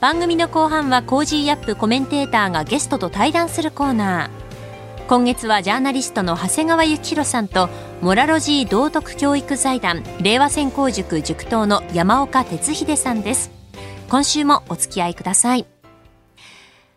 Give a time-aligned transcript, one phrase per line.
[0.00, 7.68] 番組の後半は Cozy up コメンテーターがゲストと対談するコーナー今月はジャーナリストの長谷川幸洋さんと
[8.00, 13.50] モラロジー道徳教育財団令和専攻塾塾頭の山岡鉄秀さんです
[14.08, 15.66] 今週もお付き合いください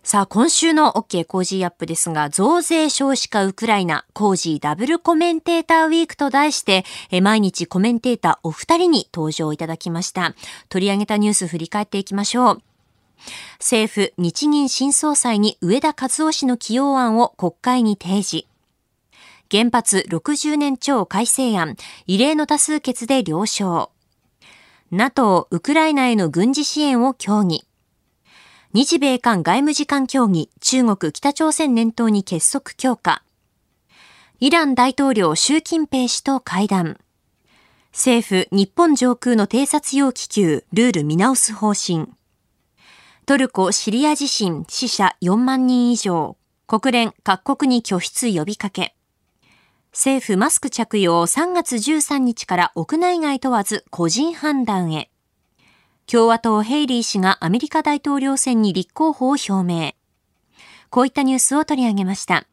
[0.03, 6.83] さあ、今週の OK Cozy up ですが、増税少子化ウクライナ Cozy ダブルコメンテーターウィークと題して、
[7.21, 10.33] 毎日コメンテーターお二人に登場いただきました。
[10.69, 12.70] 取り上げたニュース振り返っていきましょう。
[13.59, 18.47] 政府、日銀新総裁に上田和夫氏の起用案を国会に提示。
[19.51, 21.75] 原発60年超改正案、
[22.07, 23.91] 異例の多数決で了承。
[24.91, 27.63] NATO、ウクライナへの軍事支援を協議。
[28.73, 33.23] 日米韓外務次官協議、中国、北朝鮮念頭に結束強化。
[34.39, 36.97] イラン大統領習近平氏と会談。
[37.91, 42.07] 政府、日本上空の偵察用気球、ルール見直す方針。
[43.27, 46.37] トルコ・シリア地震死者4万人以上。
[46.65, 48.95] 国連各国に拠出呼びかけ。
[49.91, 55.11] 政府マスク着用3月13日から屋内外問わず個人判断へ。
[56.07, 59.93] 共和党ヘイリー氏がアメリカ大統領選に立候補を表明。
[60.89, 62.47] こういったニュースを取り上げました。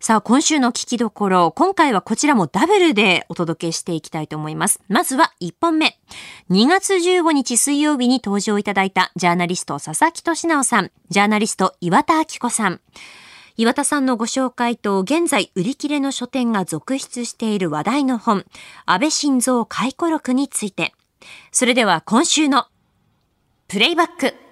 [0.00, 4.80] さあ、今週の聞きどころ、今回はこちらもダブルでお届けしていきたいと思います。
[4.88, 5.98] まずは1本目。
[6.50, 12.80] 2月15日水曜日に登場いただいたジャーナリスト佐々木俊直さん、ジャーナリスト岩田明子さん。
[13.56, 18.44] 岩田さんのご紹介と現在売り切れの書店が続出している話題の本、
[18.86, 20.94] 安倍晋三回顧録について。
[21.50, 22.68] それでは今週の
[23.66, 24.47] プレイバック。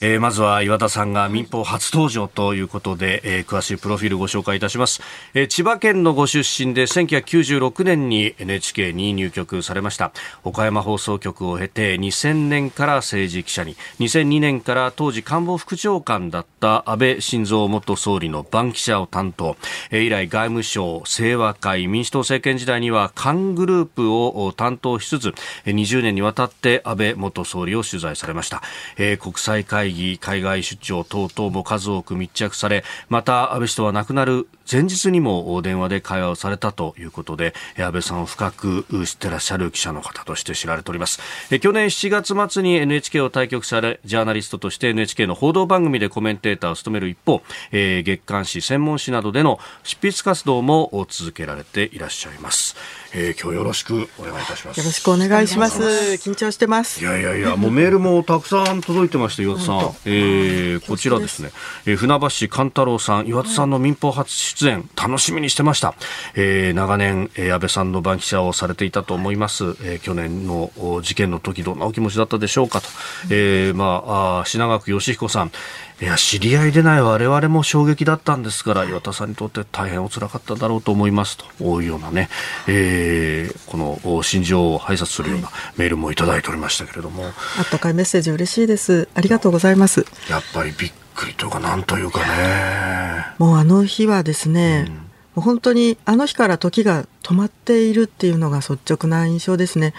[0.00, 5.02] えー、まずは岩田さんが民放初登場ということで、えー、詳しいプロフィールご紹介いたします、
[5.34, 10.12] えー、千葉県のご出身で1996年に NHK に入局されました。
[10.44, 19.56] 岡山放送局を経て2000年から政治記者に2002年から当時官房副長官だった安倍晋三元総理の番記者を担当、
[19.90, 28.62] えー、以来外務省清和会民主党政権時代には官グループを担当しつつ20年にわたって安倍元総理を取材されました、
[28.96, 41.20] えー、国際会会議、海外出張等々も数多く密着され、また安倍氏とは亡くなる前日にも電話で会話をされたということで、安倍さんを深く知ってらっしゃる記者の方として知られております。
[41.60, 52.76] 去年7月末に NHK を退局され、ジャーナリストとして NHK の報道番組でコメンテーターを務める一方、えー、月刊誌、専門誌などでの執筆活動も続けられていらっしゃいます。
[53.14, 54.78] えー、今日よろしくお願いいたします。
[54.78, 55.82] よろしくお願いします。
[55.82, 57.00] 緊張してます。
[57.00, 59.76] いやいやいや、もうメールもたくさん届いてまして、岩田さん。
[60.04, 61.50] えー、こちらですね、
[61.86, 65.94] えー、船橋勘太郎さん、岩田さんの民放初出演、楽しみにしてました。
[66.34, 69.64] えー、長年、えー、安倍さんの番記者をされていたと思います。
[69.82, 70.70] えー、去年の
[71.02, 72.88] 事件の時、どんなお気持ちだったでしょうかと。
[73.30, 75.52] えー、まあ、あ品川区義彦さん、
[76.00, 81.82] いや知り合いでない我々も衝撃だったんですから岩田さんにとって大変お辛かっただろうと思いますと。
[81.82, 82.28] いうようなね、
[82.68, 89.08] えー、この心情を拝察するようなメールもいただいておりましたけれども、あったかいメッセージ嬉しいです。
[89.14, 90.06] ありがとうございます。
[90.30, 93.26] やっぱりびっくりとかなんというかね。
[93.38, 95.02] もうあの日はですね、うん、も
[95.38, 99.92] う本当にあの日から時が止まっているっていうのが率直な印象ですね、うん、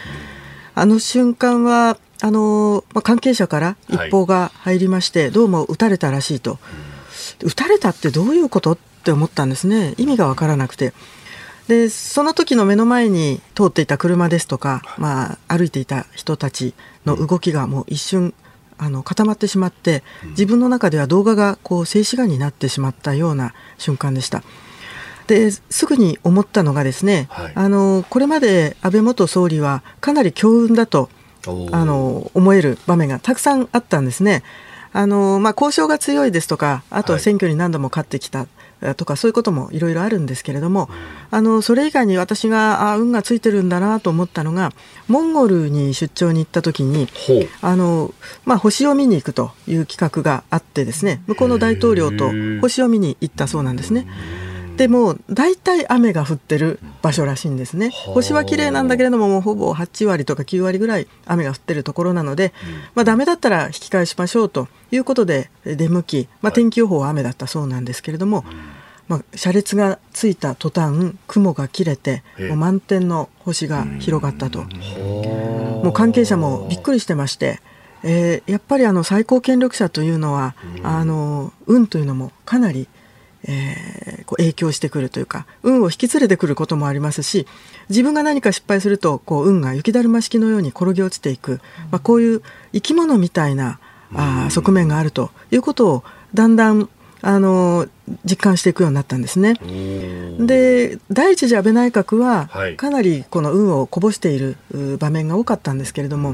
[0.76, 6.60] あの瞬間はあのまあ、関係者から一報が入りまして、はい、どうも撃たれたらしいと、
[7.42, 8.74] うん、撃たれたってどういうこと？
[8.74, 9.96] って思ったんですね。
[9.98, 10.94] 意味が分からなくて。
[11.70, 16.74] でその時の目の前に通っていた車ですとか、まあ、歩いていた人たち
[17.06, 18.34] の動きがもう一瞬
[18.80, 24.42] あの固まってしまって自分の中では動画がこう静止画になってしまったような瞬間でした。
[25.30, 31.10] ですぐに思ったのがですね、はい、あのこれまで安倍元総理はかなり強運だと
[31.72, 34.44] あの思える場面がたくさんあったんですね。
[34.92, 38.48] あのまあ、交渉が強いですとか、あとは選挙に何度も勝ってきた。
[38.96, 40.90] とかそういうこともいろいろあるんですけれども、
[41.32, 44.72] あのそれ以外に私があ運がついてるんだなと思ったのが
[45.10, 47.10] モンゴルに出張に行った時に
[47.62, 48.14] あの、
[48.46, 52.32] まあ、星を見に行くという企画があってですね向こうの大統領と
[52.62, 54.08] 星を見に行ったそうなんですね。
[54.80, 57.90] でも大体雨が降ってる場所らしいんですね。
[57.90, 62.54] 星は綺麗なんだけれどももうほぼ8割とか9割ぐらい雨が降ってるところなので、
[62.96, 68.46] まあ、ダメだったら引き返しましょうということで出向き、まあ、天気予報は雨だったそうなんですけれども、
[69.10, 74.64] まあ、車列がついた途端雲が切れてもう満天の星が広がったと。
[74.64, 77.60] もう関係者もびっくりしてまして
[78.02, 82.88] えー、やっぱりあの最高権力者というのは、うん、あの運というのもかなり、
[83.52, 87.48] えー、こう影響してくるというか運を引き連れてくることもありますし
[87.90, 91.60] 自分が何か失敗するとこう運が雪だるま式のように転げ落ちていく、
[91.92, 92.44] まあ、こういう
[92.74, 93.80] 生き物みたいな
[94.14, 96.04] あ側面があるということを
[96.34, 96.90] だんだん
[97.22, 97.88] あの
[98.24, 99.56] 実感していくようになったんですね。
[100.40, 104.58] で第一次安倍内閣はかなりこの運をこぼしている
[105.00, 106.34] 場面が多かったんですけれども、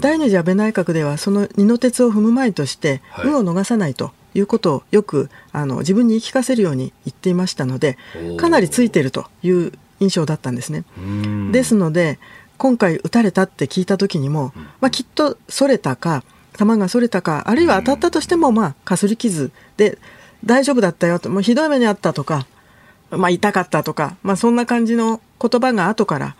[0.00, 7.98] 第二次安倍内閣ではその二の鉄を踏む前として運を逃さないということをよくあの自分に言い聞かせるように言っていましたので
[8.38, 10.84] かなりついているという印象だったんですね。
[11.52, 12.18] ですので
[12.58, 19.98] 今回撃たれたって聞いた時にも、まあ、きっとそれたか弾がそれたかあるいは当たったとしてもまあかすり傷で
[20.44, 22.46] 大丈夫だったよともうひどい目にあったとか、
[23.10, 26.36] まあ、痛かったとか、まあ、そんな感じの言葉が後から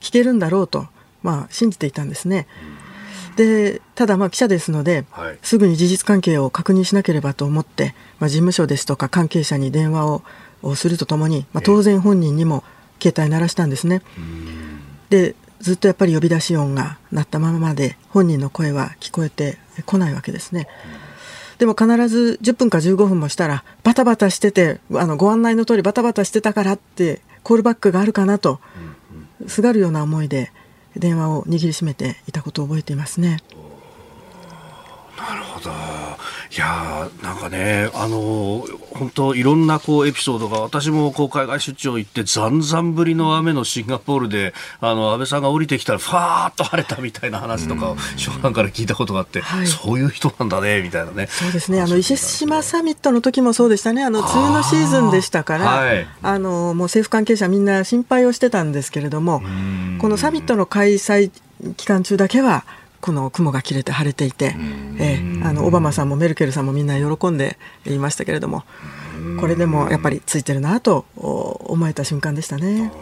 [0.00, 0.86] 聞けるんだろうと、
[1.22, 2.46] まあ、信じていたんですね。
[3.46, 10.22] でただまあ記者ですので、はい、すぐに事実関係を確認しなければと思って、まあ、事務所ですとか関係者に電話を
[10.62, 12.64] をするとともに、まあ、当然本人にも
[13.02, 14.02] 携帯鳴らしたんですね。
[15.08, 19.56] でずっとやっぱり呼び出し音が鳴ったままで本人の声は聞こえて
[19.86, 20.68] こないわけですね。
[21.56, 28.60] でも必ず10分か15分もしたらバタバタしててあのご案内の通りバタバタしてたからってコールバックがあるかなと
[29.46, 30.52] すがるような思いで
[30.96, 33.38] 電話を握りしめていたことを覚えていますね。
[35.28, 35.70] なるほど。
[35.70, 51.28] いやなんかね、あの本当いろんなこうエピソードが、私もこう海外出張行って、ざんざんぶりの雨のシンガポールで、あの、安倍さんが降りてきたら、ふわーっと晴れたみたいな話とかを、翔さんから聞いたことがあって、はい、そういう人なんだね、みたいなね。
[51.28, 59.40] そうですね、あの、伊勢志摩サミットの時もそうでしたね、あの、梅雨のシーズンでしたから、はい、あの、もう政府関係者みんな心配をしてたんですけれども、
[60.00, 61.30] このサミットの開催
[61.76, 62.64] 期間中だけは、
[63.00, 64.54] この雲が切れて晴れていて、
[64.98, 68.64] えー、あのオバマさんもメルケルさんもみんな喜んでいましたけれども
[69.40, 72.92] これでもやっぱりついてるなと思えた瞬間でしたね。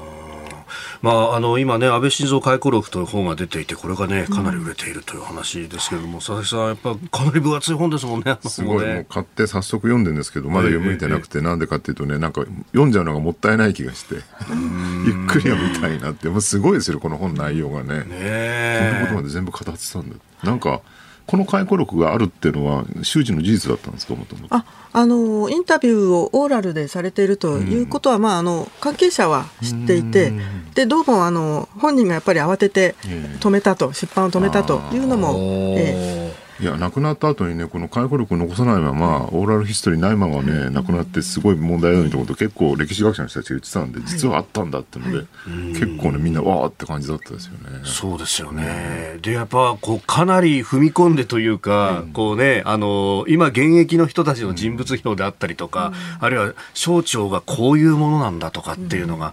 [1.03, 14.17] まあ、あの今ね、安倍晋三回顧録という本が出ていて、これがね、かなり売れているという話ですけれども、うん、佐々木さん、やっぱかなり分厚い本ですもんね、すごい、ね、もう買って早速読んでるんですけど、まだ読めてなくて、なんでかっていうとね、なんか読んじゃうのがもったいない気がして、
[15.07, 18.05] ゆっくり読みたいなって、もうすごいですよ、この本内容がね。
[18.05, 20.17] ねこんなことまで全部語ってたんだ。
[20.43, 20.81] なんか
[21.29, 24.57] この回顧録があるっていうのは周知の事実だったんですかもともと？
[24.57, 24.65] あ
[24.95, 30.33] あのインタビューをオーラルでされているということは、うん、まあ、あの関係者は知っていて、
[30.75, 32.95] でどうもあの本人がやっぱり慌てて
[33.41, 35.35] 止めたと、出版を止めたというのも、
[35.77, 45.27] えーいや亡くなった後にねこの回顧録を残さないままオーラルヒストリーないままね亡くなってすごい問題だよってこと結構歴史学者の人たちが言ってたんで実はあったんだってので、はい、
[45.69, 47.81] 結構ねみんなわーって感じだったですよね。
[47.85, 49.19] そうですよね。
[49.23, 59.33] でやっぱこうかなり踏み込んでというか、うん、こうねあの今現役の人たちの人物評であったりとか、うん、あるいは省庁がこういうものなんだとかっていうのが、うん、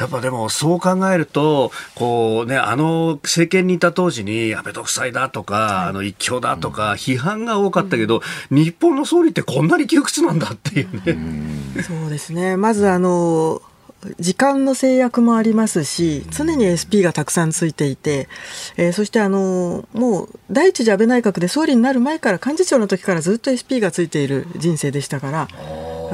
[0.00, 11.16] やっぱでもそう考えるとこうねあの政権にいた当時に安倍独裁だとか、はい、あの一強だとかとか批判が多かったけど、うん、日本の総理ってこんなに窮屈なんだっていうね。
[11.78, 13.62] うそうですねまずあの
[14.18, 18.28] 時間の制約もありますし、常に SP がたくさんついていて、
[18.76, 25.48] えー、そしてあのもう第一次安倍内閣で総理になる前から幹事長の時からずっと SP がついている人生でしたから。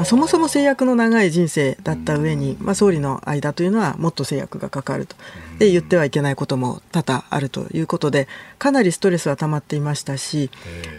[0.04, 5.16] そもそも制約の長い人生だった上に、まあ、総理の間というのはもっと制約がかかると。
[5.58, 8.26] で言ってはいけないことも多々あるということで
[8.58, 10.50] かなりストレスは溜まっていましたし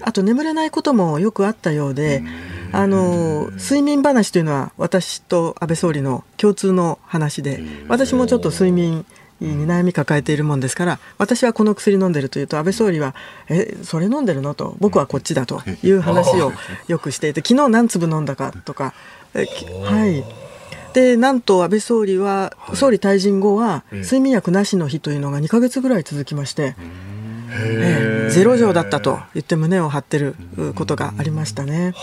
[0.01, 2.23] あと眠れないこともよくあったようで
[2.71, 9.05] あの睡眠話というのは私と安倍総理の共通の話で私もちょっと睡眠に
[9.43, 13.15] 悩み抱えているもんですから私はこの薬飲んでるというと安倍総理は
[13.49, 16.53] 「えそれ飲んでるの?」と「僕はこっちだ」という話を
[16.87, 18.93] よくしていて昨日何粒飲んだかとか
[19.33, 20.23] はい
[20.93, 26.75] でなんと安倍総理は総理退陣後は睡眠薬なしの日というのが2か月ぐらい続きまして。
[27.55, 30.35] えゼロ錠だったと言って胸を張ってる
[30.75, 31.93] ことがありましたね。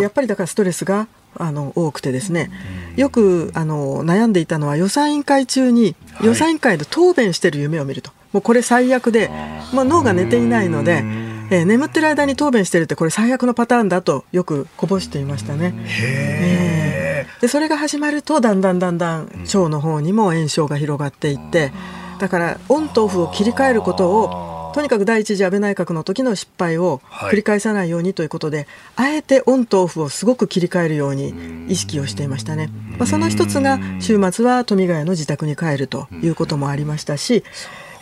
[0.00, 2.50] やっぱりだからストレスがあの多くてですね、
[2.96, 9.30] よくあの悩んでいたのは予算委員会中に予算委員会で答弁している夢を見ると、もうこれ最悪で、
[9.72, 11.04] まあ、脳が寝ていないので、
[11.50, 15.74] えー、眠ってる間に答弁してるってこれ最悪のパターンだとよくこぼしていましたね。
[15.86, 21.72] へでそれが始まるとだんだんだんだん腸の方にも炎症が広がっていって、
[22.18, 32.70] だからオンとオフを切り替えることをとにかく第一次安倍内閣の時の失敗を繰り返さないようにということで、はい、あえてオンとオフをすごく切り替えるように意識をしていましたね。
[32.96, 37.42] まあ、その一つが週末は富ヶ谷の自宅に帰るということもありましたし、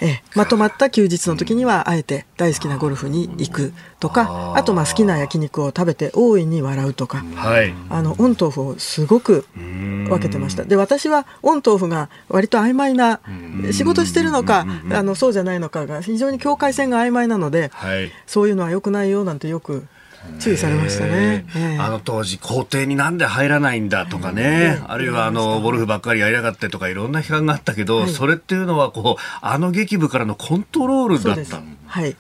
[0.01, 10.65] えまとまった休日の時にはあえて大好きなゴルフに行くとかあとまあ好きな焼肉を食べて大いに笑うとか、はい、あのオンとオフをすごく分けてました。
[10.65, 13.21] で私はオンとオフが割と曖昧な
[13.73, 19.87] 仕事してるのかあのそうじゃないのかが非常に境界線が曖昧なので、はい、そういうのはよくないよなんてよく
[20.39, 32.17] 注意されましたね、えー、あの当時校庭になんで入らないんだとかね、あるいはあのゴルフばっかりやりやがってとかいろんな批判があったけど、はい、それっていうのはこうあの劇部からのコントロールだったはい。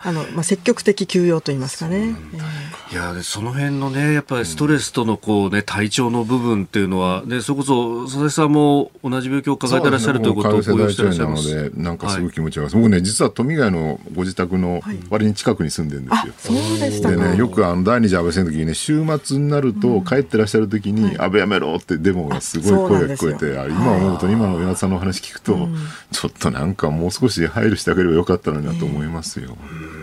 [0.00, 0.12] あ。
[0.12, 2.14] のまあ、積極的休養と言いますかね。
[2.92, 11.54] いやその辺のねやっぱりストレスとのこう、ね、体調の部分っていうのは、ね、それこそ佐々木さんも同じ病気を抱えていらっしゃるということを公表してらっしゃいます。
[11.54, 16.58] なのでなんかすごい気持ちが、はい、僕ね実は富ヶ谷のご自宅の割に近くに住んでるんですよ。
[16.58, 25.66] そうでしたでねよくあの第二次安倍戦の時にね週末になると帰ってらっしゃる時に、うん、安倍やめろってデモがすごい声が聞こえて今思うと今の岩田さんの話聞くと、
[26.10, 29.56] ちょっとなんかもう少し配慮してあげればよかったのになと思いますよ。
[29.62, 30.01] うん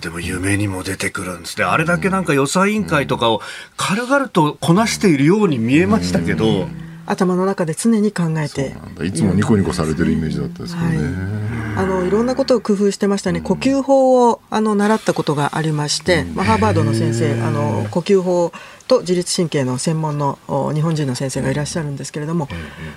[0.00, 1.58] でも夢にも出てくるんです。
[1.58, 1.64] ね。
[1.64, 3.40] あれだけなんか予算委員会とかを
[3.76, 6.68] 軽々とこなしているように見えましたけど。
[7.10, 8.76] 頭の中で常に考えて。
[9.02, 18.52] いつもニコニコされてるイメージだったですけどね、はい、あのいろんなことを工夫してましたね、呼吸法をあの習ったことがありまして、まあ、ハーバードの先生あの呼吸法
[18.86, 20.38] と自律神経の専門の
[20.74, 22.46] 日本人の先生がいらっしゃるんですけれども、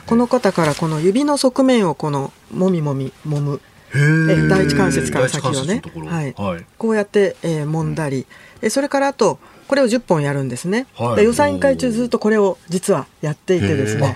[0.07, 3.61] この方からこの指の側面をこのもみもみもむ
[3.93, 8.25] 第一関節から先をね、はい、はい、こうやって、えー、揉んだり、
[8.61, 9.39] えそれからあと
[9.71, 14.15] これを10本やるんですね、はい、予算委員会中ずっとこれを実はやっていてですね。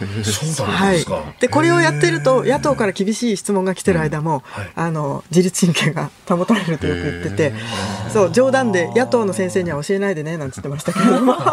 [0.66, 1.06] はい、
[1.40, 7.54] でこれをやってると野党から厳しい質問が来てる間も、はい、あの自律神経が保たれるとよく言ってて
[8.12, 11.36] そう冗談で野党の先生には教えないでねなんて言ってましたけれども。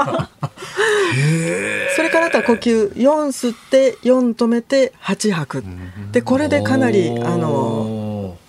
[1.95, 2.93] それからあとは呼吸。
[2.95, 5.65] 4吸って4止めて8吐く。
[6.11, 8.02] でこれでかなりあの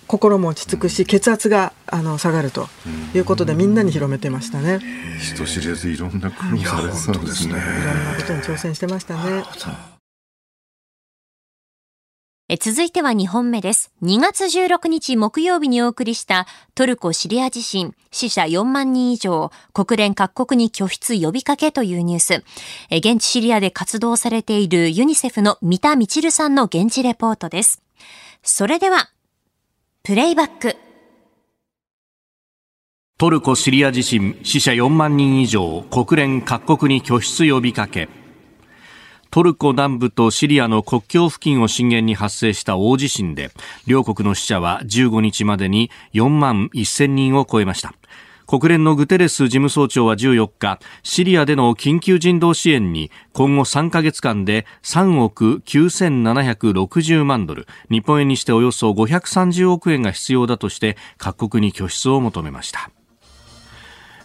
[0.06, 2.68] 心も落ち着くし血圧があの下がると
[3.14, 4.80] いうことでみんなに広めてましたね。
[5.20, 7.52] 人知れずいろんな苦労されてたんですね。
[7.52, 9.44] いろんなことに挑戦してましたね。
[12.46, 13.90] え続いては2本目です。
[14.02, 22.44] 2月16日木曜日にお送りしたトルコ・シリア地震、死者4万人以上、国連各国に拠出呼びかけというニュース。
[22.90, 27.80] え現地シリアで活動されているユニセフの三田みちるさんの現地レポートです。
[28.42, 29.08] それでは
[30.06, 30.76] プレイバック。
[33.16, 38.10] トルコ・シリア地震死者4万人以上国連各国に拠出呼びかけ。
[39.30, 43.50] トルコ南部とシリアの国境付近を震源に発生した大地震で
[43.86, 47.94] 両国の死者は15日までに4万1000人を超えました。
[48.46, 62.90] 国連のグテレス事務総長は14日、シリアでの緊急人道支援に今後3ヶ月間で3億9760万ドル、日本円にしておよそ530億円が必要だとして各国に拠出を求めました。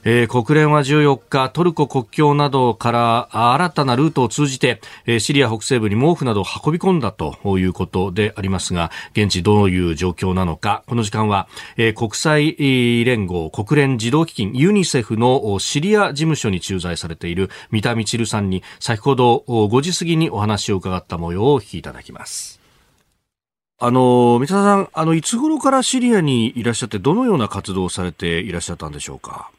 [0.04, 12.56] えー、国連は14日トルコ国境などから新たなルートを通じて、えー、シリア北西部に毛布などを運び込んだということでありますが現地どういう状況なのかこの時間は、えー、国際
[13.04, 22.60] 連合国連児童基金ユニセフのシリア事務所に駐在されている三田充さんに先ほど5時過ぎにお話を伺った模様をお聞きいただきます。
[23.82, 29.52] あの、三田さん、あの、いつ頃からシリアにいらっしゃって、どのような活動をされていらっしゃったんでしょうか？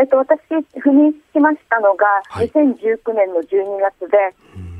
[0.00, 0.40] はい、えっと、私、
[0.80, 2.06] 赴任しましたのが、
[2.40, 4.34] 2019年の12月で、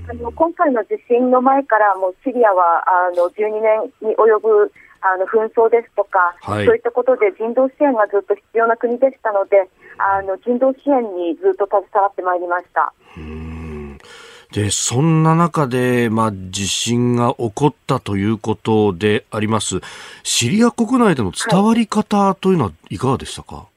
[0.08, 4.72] あの今回の地震の前からもうシリアはあの12年に及ぶ
[5.02, 12.92] あの紛争ですとか、はい、そういったことで人道支援がずっと必要な国でしたので、あの人道支援にずっと携わってまいりました。
[14.52, 19.80] で、そんな中で、まあ、地震が起こったということであります。
[20.24, 23.69] シリア国内での伝わり方というのはいかがでしたか、はい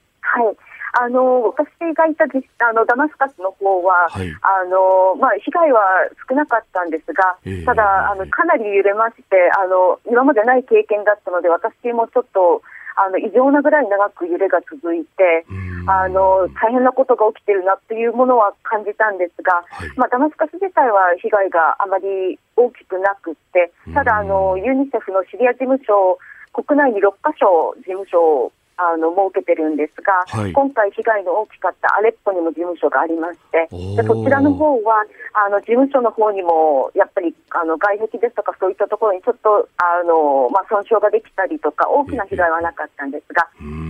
[0.93, 2.25] あの私がいた
[2.69, 5.81] あのダマスカスの方は、はい、あのまあ、被害は
[6.29, 12.61] 少なかったんですが、えー、ただあの、かなり揺れましてあの、今までない経験だったので、私もちょっと
[12.95, 15.45] あの異常なぐらい長く揺れが続いて、
[15.87, 26.19] あの大変なことが起きているなというものは感じたんですが、はい、まあ、ダマスカス自体は被害があまり大きくなくて、ただあの、ユニセフのシリア事務所、
[26.53, 43.47] 国内に6カ所事務所をあの設けてるんですが、はい、今回、被害の大きかったアレッポにも事務所がありまして、でそちらの方はあの事務所の方にもやっぱりあの外壁ですとかそういったところにちょっとあの、まあ、損傷ができたりとか大きな被害はなかったんですが。
[43.61, 43.83] えー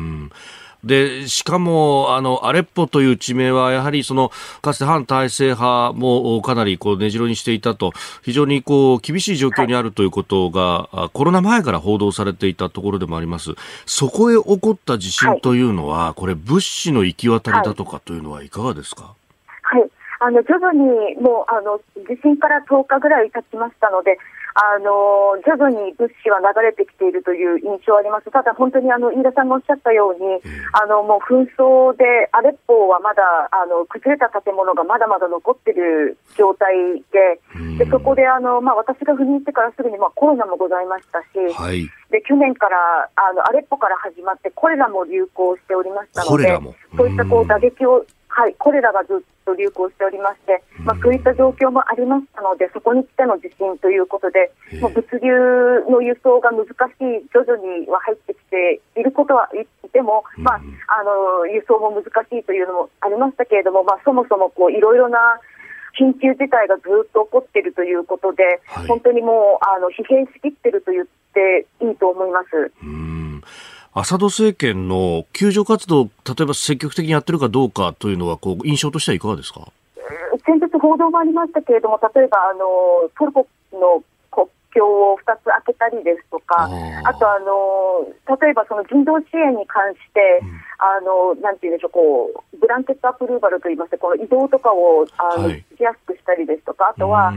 [0.84, 13.52] で、しかも、あの、アレッポという地名は、やはりその、かつて反体制派もかなりこう、根城にしていたと、非常にこう、厳しい状況にあるということが、はい、コロナ前から報道されていたところでもあります。
[13.86, 19.14] そこへ起こった地震というのは、はい、これ、物資の行き渡りだとかというのはいかがですか？
[19.62, 19.90] はい。
[20.20, 20.80] あの、徐々に
[21.22, 24.18] もう、あの、地震から10日ぐらい経ちましたので、
[24.54, 28.30] あの徐々に物資は流れてきているという印象あります。
[28.30, 30.42] ただ本当にあの飯田さんがおっしゃったように、
[30.74, 36.74] あのもう紛争でアレッポはまだあの崩れた建物がまだまだ残っている状態
[37.10, 46.60] で、でそこであのまあ私が赴任してからすぐにまあコロナもございましたし、はい、で去年からあのアレッポから始まってコレラも流行しておりましたので、
[46.96, 48.06] そういったこう打撃を
[48.36, 55.30] はい、コレラがずっと流行しておりまして、まあ、そういった状況もありましたので、そこに来ての地震ということで、もう物流
[55.86, 65.40] の輸送が難しい、徐々には入ってきていることはいても、まあ、あの輸送も難しいというのもありましたけれども、まあ、そもそもこういろいろな
[65.94, 73.13] 緊急事態がずっと起こっているということで、はい、本当にもうあの疲弊しきっていると言っていいと思います。
[73.96, 76.10] アサド政権の救助活動、例
[76.42, 79.68] えば積極的にやってるかどうかというのは、こう印象としてはいかがですか？
[80.46, 86.68] 先日報道もありましたけれども、例えばあのトルコの国境を2つ開けたりですとか、
[87.06, 88.10] あとあの、
[88.42, 90.50] 例えばその人道支援に関して、うん、
[90.82, 97.32] あのなんていうんでしょうこう、ブランケットアプルーバルといいまして、この移動とかをあの、はい、しやすくしたりですとか、あとはあ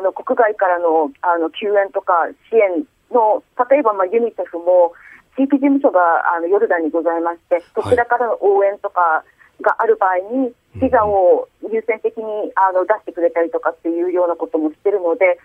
[0.00, 2.14] の国外からのあの救援とか
[2.50, 4.94] 支援の、例えばまあユニセフも、
[5.38, 6.00] 地域事務所が
[6.34, 9.22] あのヨルダンにございまして、そちらからの応援とか
[9.62, 12.24] がある場合に、ビザを優先的に
[12.58, 15.38] あの出してくれたりとかっていうようなこともしてるので、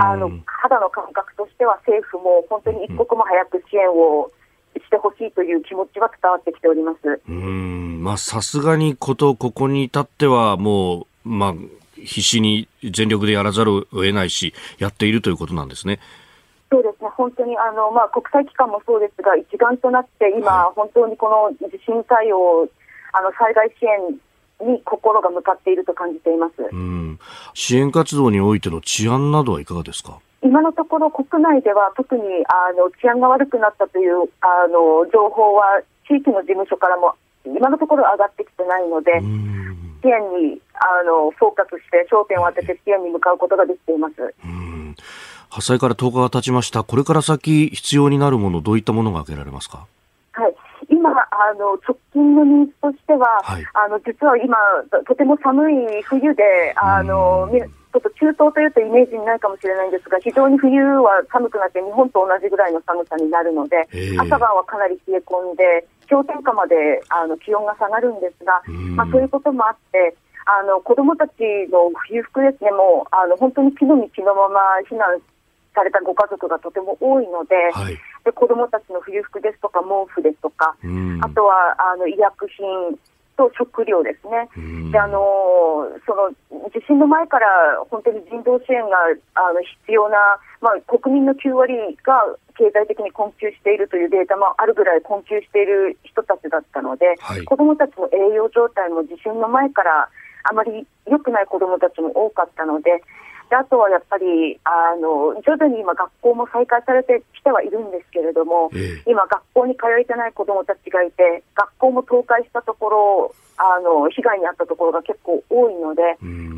[0.00, 4.30] あの肌の感覚としては政府も本当に一刻も早く支援を
[4.76, 7.20] してほしいという気持ちは伝わってきております。
[7.28, 8.02] うん。
[8.02, 11.54] まあさすがにことここに至ってはもうまあ
[11.96, 15.98] 必死に全力でやらざるを得ないしやっているということなんですね。
[16.70, 16.99] そうです。
[16.99, 22.66] ね、本当にあの、まあ、国際機関もそうですが、一丸となって、今、はい、本当にこの地震対応、
[23.12, 24.16] あの災害支援
[24.72, 27.18] に心が向かっていると感じています、うん、
[27.54, 30.18] 支援活動においての治安などはいかがですか？
[30.42, 39.12] 今のところ、国内では特にあの治安が悪くなったというあの情報は、地域の事務所からも今のところ上がってきてないので、
[40.02, 40.20] 支援
[40.54, 44.14] にあのフォーカスして、焦点を当てて支援に向かうことができています。
[45.50, 46.84] うん発災から10日が経ちました。
[46.84, 49.84] これから先必要になるもの、どういったものが挙げられますか？
[50.32, 50.54] はい。
[50.88, 54.56] 今、あの、直近のニーズとしては、はい、あの、実は今、
[55.06, 68.62] とても寒い冬で、あの、ちょっと中東というとイメージにないかもしれないんですが、非常に冬は寒くなって日本と同じぐらいの寒さになるので、朝晩はかなり冷え込んで、氷点下まであの気温が下がるんですが、
[68.94, 70.14] まあ、そういうこともあって、
[70.46, 71.32] あの子どもたち
[71.70, 75.20] の冬服ですね、もうあの本当に木の実のまま避難
[75.80, 83.00] されたご家族がとても多いので、はい、で子どもたちの冬服ですとか毛布ですとか、あとはあの医薬品
[83.40, 84.52] と食料ですね、
[84.92, 86.28] であのその
[86.68, 87.48] 地震の前から
[87.88, 88.92] 本当に人道支援が
[89.32, 91.72] あの必要な、まあ、国民の9割
[92.04, 92.12] が
[92.60, 100.10] 経済的に困窮しているというデータもあるぐらい困窮している人たちだったので、はい、子どもたちの栄養状態も地震の前から
[100.44, 103.02] あまり良くない子どもたちも多かったので、
[103.50, 116.02] であとはやっぱりあの徐々に今、学校も再開されてきてはいるんですけれども、え今、学校に通えてない子どもたちがいて、学校も倒壊したところ、あの被害に遭ったところが結構多いので、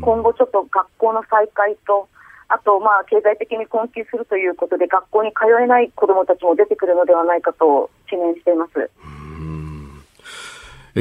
[0.01, 2.07] 今後、ちょっと学校の再開と、
[2.47, 8.89] あと、まあ、経済的に困窮するということで、学校に通えない子どもたちも出てくるのではないかと懸念しています。
[10.95, 10.99] え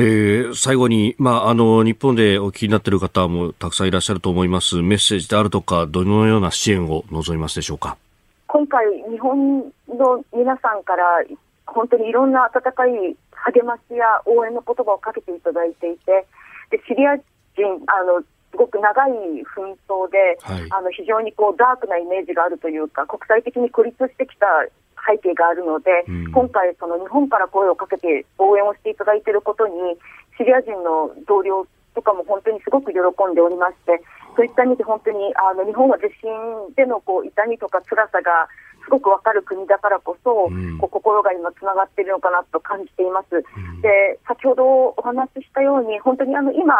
[0.49, 4.77] ー、最後に、まあ、あの、日本でお聞きになっている方もたくさんいらっしゃると思います。
[4.81, 7.99] メッセージであるとか、どのような支援を望みますでしょうか？
[8.47, 11.05] 今回、日本の皆さんから、
[11.67, 16.27] 本当にいろんな温かい励ましや応援の言葉をかけていただいていて、
[16.71, 17.25] でシリア人、
[17.87, 19.13] あの、すごく長い
[19.57, 24.47] 紛争で、はい、あの非常にこうダークなイメージがあるというか、国際的に孤立してきた
[25.07, 29.75] 背景があるので、うん、今回、その日本から声をかけて応援をしていただいていることに、
[30.39, 34.03] シリア人の同僚とかも本当にすごく喜んでおりまして、
[34.37, 38.49] そういった意味で本当にあの日本は地震でのこう痛みとか辛さが
[38.85, 43.37] すごくわかる国だからこそ、うん、こう心が今つながっているのかなと感じています。
[43.37, 46.75] うん、で、先ほどお話ししたように、本当にあの今、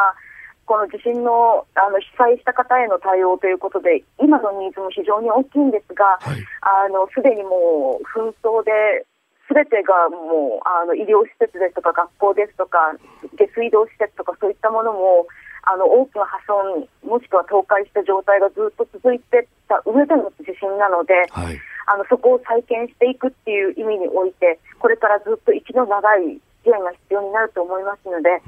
[0.73, 9.05] この地震のあの被災した方への対応ということで、今のニーズも非常に大きいんですが、はい、あのすでにもう紛争で
[9.45, 12.97] すべてがもうあの医療施設ですとか学校ですとか
[13.37, 15.29] 下水道施設とかそういったものも
[15.69, 28.41] あの大きな破損もしくは倒壊した状態がずっと続いてた上での地震なので、はい、あのそこを再建していくっていう意味においてこれからずっと息の長い支援が必要になると思いますので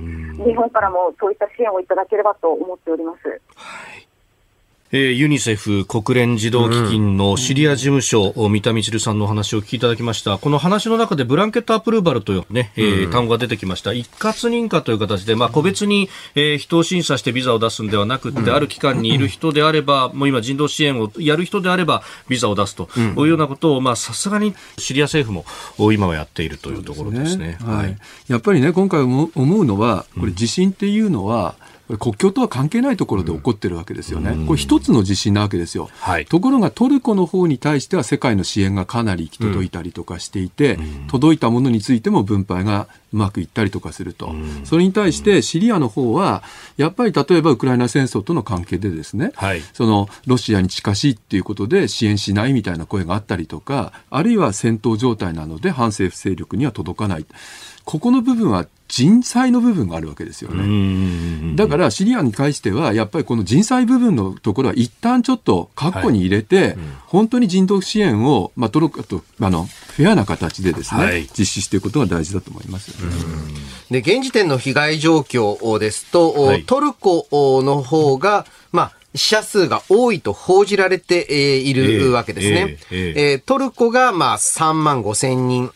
[0.44, 3.28] 日本からもそういった支援をいただければと思っております。
[3.54, 4.03] はい
[4.96, 10.38] えー、ユニセフ国連児童基金のシリア事務所、うん、三田充さんのお話を聞きいただきました。
[10.38, 13.92] この話の中でブランケットアプルーバルというね、えー、単語が出てきました。
[13.92, 25.44] 一括認可という形で、まあ、個別に、えー、人を審査してビザを出すんではなくて、ある期間にいる人であれば、もう今人道支援をやる人であれば、ビザを出すというようなことを、まあ、さすがにシリア政府
[25.76, 27.58] も今はやっているというところですね。
[27.58, 27.68] すね。
[27.68, 27.96] はい。
[28.28, 46.42] やっぱりね、今回思うのは、これ地震っていうのは、国境とは関係ないところで起こってるわけですよね、うん、これ一つの地震なわけですよ、はい、ところがトルコの方に対しては世界の支援がかなり行き届いたりとかしていて、うん、届いたものについても分配がうまくいったりとかすると、うん、それに対してシリアの方は
[46.78, 57.26] やっぱり例えばウクライナ戦争との関係でですね、はい、そのロシアに近しいっていうことで支援しないみたいな声があったりとかあるいは戦闘状態なので反政府勢力には届かない
[57.84, 61.56] ここの部分は人災の部分があるわけですよね。
[61.56, 66.66] だからシリアに関しては、やっぱりこの人災部分のところは一旦ちょっと括弧に入れて、はい。
[66.72, 69.64] うん、本当に人道支援を、まあ、トルコと、あの、
[69.96, 72.92] フェアな形でですね、はい、実施していくことが大事だと思います、
[73.90, 77.26] で、現時点の被害状況ですと、はい、トルコ
[77.64, 82.78] の方が、まあ、死者数が多いと報じられているわけですね。
[82.90, 85.70] えーえー、トルコがまあ3万5千人。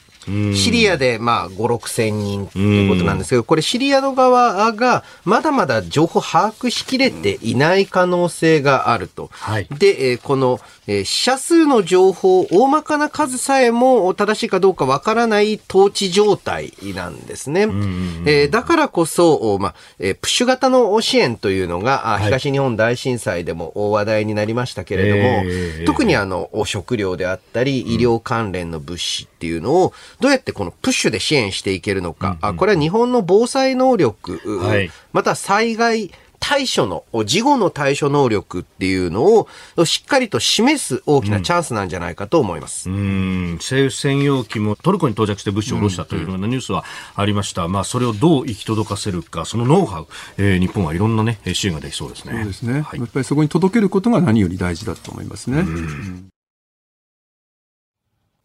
[0.55, 9.31] シリアでまあ5、6千人ということなんですけど、これシリアの側がまだまだ情報把握しきれていない可能性があると。
[9.33, 17.69] はい、で、この死者数の情報、大まかな数さえも正しいかどうかわからない統治状態なんですね。
[18.27, 25.43] えだからこそ、まあ、プッシュ型の支援というのが、東日本大震災でも話題になりましたけれども、は
[25.83, 42.89] い、特にあの食料であったり医療関連の物資っていうのをどうやってこのプッシュで支援していけるのか、うんうん、これは日本の防災能力、はい、また災害対処の、事後の対処能力っていうのをしっかりと示す大きなチャンスなんじゃないかと思います。
[42.89, 46.85] うん、政府専用機もトルコに到着して物資を下ろしたというようなニュースは
[47.17, 47.65] ありました。
[47.65, 50.07] うん、まあ、それをどう行き届かせるか、そのノウハウ、
[50.39, 52.35] えー、日本はいろんなね、支援ができそうですね。
[52.35, 52.81] そうですね。
[52.83, 55.59] はい、やっぱりそこに届けることが何より大事だと思いますね。
[55.59, 56.29] うん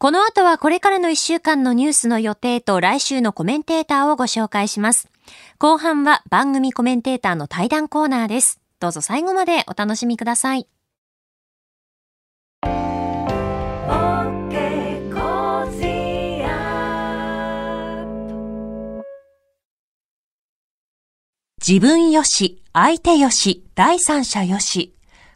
[0.04, 5.08] この後はこれからの1週間のニュースの予定と来週のコメンテーターをご紹介します。
[5.58, 8.60] 後半は番組コメンテーターの対談コーナーです。
[8.80, 10.68] どうぞ最後までお楽しみください。
[21.66, 24.93] 自分よし、相手よし、第三者よし。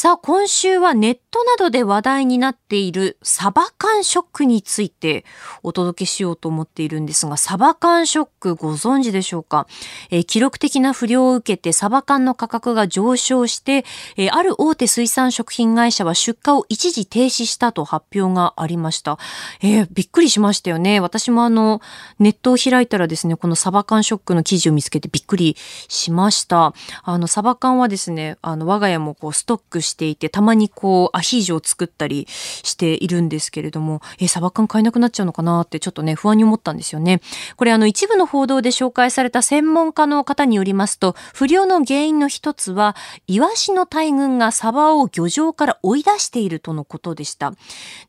[0.00, 5.24] さあ、今週はネットなどで話題になっているサバ缶ショックについて
[5.64, 9.66] お届けしようと思っているんですが、サバ缶ショックご存知でしょうか、
[10.10, 13.84] えー、記録的な不良を受けてサバ缶の価格が上昇して、
[14.16, 19.18] えー、ある大手水産食品会社は出荷を一時停止したと発表がありました。
[19.62, 21.00] えー、びっくりしましたよね。
[21.00, 21.80] 私もあの、
[22.20, 25.56] ネットを開いたらですね、このサバ缶ショックの記事を見つけてびっくり
[25.88, 26.72] しました。
[27.02, 37.20] あの、サバ缶はですね、あの、我が家もこうストックしていて、たまにこう、アヒージョを作ったりしているんですけれども、えサバ缶買えなくなっちゃうのかなってちょっとね、不安に思ったんですよね。
[37.56, 42.96] これあの、一部の報道で紹介された専門家の方によりますと、不良の原因の一つは、
[43.26, 47.52] イワシの大群がサバを漁場から追い出しているとのことでした。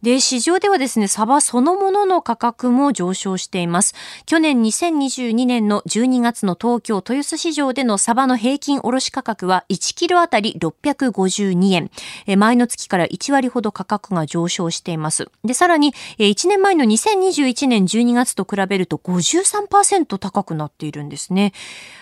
[0.02, 3.96] で、市場ではですね、サバそのものの価格も上昇しています。
[4.26, 11.92] 去年2022年の12月の東京豊洲市場でのサバの平均卸価格は1キロあたり652円。
[12.38, 15.30] 前の月から1割ほど価格が上昇しています。
[15.44, 21.54] で、さらに、1年前の2021年12月と比べると53%高くなっているんですね。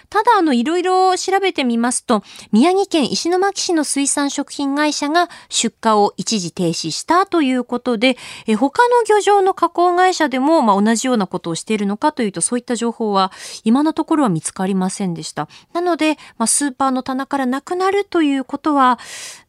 [0.09, 13.31] ただ、あの、いろいろ調べてみますと、宮城県石巻市の水産食品会社が出荷を一時停止したということで、え他の漁場の加工会社でも、まあ、同じようなことをしているのかというと、そういった情報は
[13.65, 15.49] 今のところは見つかりませんでした。
[15.73, 18.99] なので、まあ、スーパーの棚からなくなるということは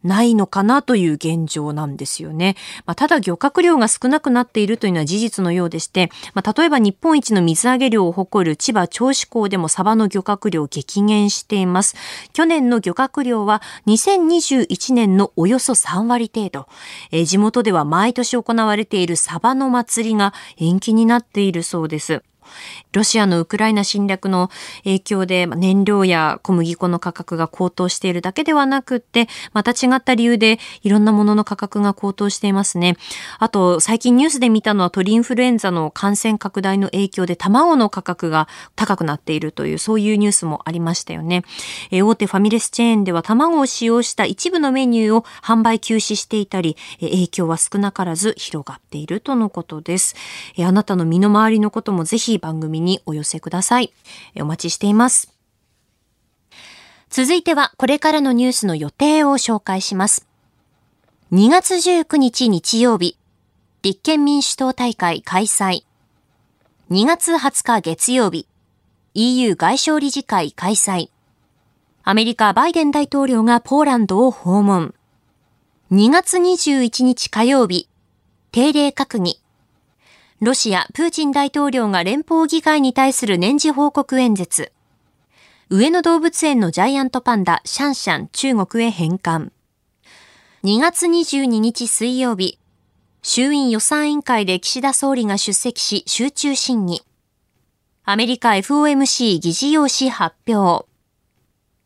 [0.09, 2.57] ないのかなという現状なんですよね。
[2.87, 11.95] まあ、ただ漁獲量が少なくなっているというのは事実のようでして、まあ、例えば日本一の水揚げ量を誇る千葉銚子港でもサバの漁獲量激減しています。
[12.33, 16.67] 去年の漁獲量は2021年のおよそ3割程度。
[17.13, 22.23] え地元では毎年行われているサバの祭りが延期になっているそうです。
[22.93, 24.51] ロシアのウクライナ侵略の
[24.85, 32.97] 影響で燃料や小麦粉の価格が高騰しているだけではなくて、また違った理由でいろんなものの価格が高騰していますね。
[33.39, 41.45] あと、最近ニュースで見たのは鳥インフルエンザの感染拡大の影響で卵の価格が高くなっているという、そういうニュースもありましたよね。
[41.93, 50.15] 大手ファミレスチェーンでは卵を使用した一部のメニューを販売休止していたり、影響は少なからず広がっているとのことです。
[50.59, 53.93] あなたの身の回りのこともぜひ番組にお寄せください。
[54.41, 55.33] お待ちしています。
[57.11, 60.27] 続いてはこれからのニュースの予定を紹介します。
[61.33, 63.19] 2月19日日曜日、
[63.83, 65.85] 立憲民主党大会開催。
[66.91, 68.47] 2月20日月曜日、
[69.15, 71.11] EU 外相理事会開催。
[72.03, 74.95] アメリカバイデン大統領がポーランドを訪問。
[75.93, 77.89] 2月21日火曜日、
[78.53, 79.43] 定例閣議。
[80.41, 84.71] ロシア、プーチン大統領が連邦議会に対する年次報告演説。
[85.69, 89.51] 上野動物園のジャイアントパンダ、シャンシャン、中国へ返還。
[90.63, 92.61] 2月22日水曜日、
[93.21, 97.03] 衆院予算委員会で岸田総理が出席し集中審議。
[98.05, 100.87] アメリカ FOMC 議事要旨発表。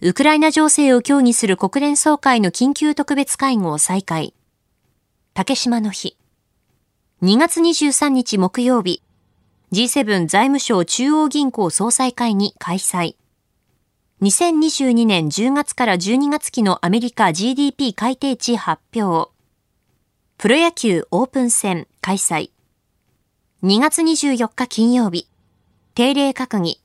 [0.03, 4.35] ウクライナ情勢を協議する国連総会の緊急特別会合再開。
[5.33, 6.19] 竹島の日。
[7.23, 9.01] 2月23日木曜日、
[9.71, 13.15] G7 財務省中央銀行総裁会議開催。
[14.23, 19.31] 2022年10月から12月期のアメリカ GDP 改定値発表。
[20.37, 22.51] プロ野球オープン戦開催。
[23.63, 25.29] 2月24日金曜日、
[25.95, 26.83] 定例閣議。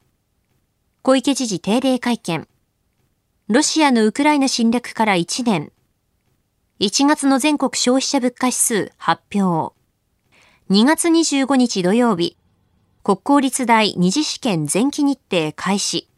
[1.01, 2.47] 小池知事定例会見。
[3.47, 5.71] ロシアのウクライナ侵略から1年。
[6.79, 9.76] 1月の全国消費者物価指数発表。
[10.69, 12.35] 2月25日土曜日、
[13.01, 16.09] 国公立大二次試験前期日程開始。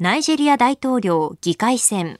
[0.00, 2.18] ナイジェリア大統領議会選。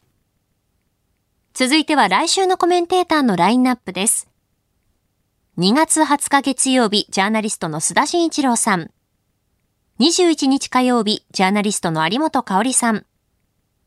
[1.53, 4.29] 続いては来週のコメンテーターのラインナップです。
[5.59, 8.93] 2月20日月曜日、ジャーナリストの須田慎一郎さん。
[9.99, 13.07] 21日火曜日、ジャーナリストの有本香里さん。